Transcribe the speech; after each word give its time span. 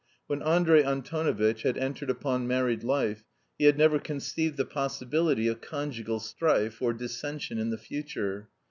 When 0.25 0.41
Andrey 0.41 0.81
Antonovitch 0.83 1.61
had 1.61 1.77
entered 1.77 2.09
upon 2.09 2.47
married 2.47 2.83
life, 2.83 3.23
he 3.59 3.65
had 3.65 3.77
never 3.77 3.99
conceived 3.99 4.57
the 4.57 4.65
possibility 4.65 5.47
of 5.47 5.61
conjugal 5.61 6.19
strife, 6.19 6.81
or 6.81 6.91
dissension 6.91 7.59
in 7.59 7.69
the 7.69 7.77
future. 7.77 8.49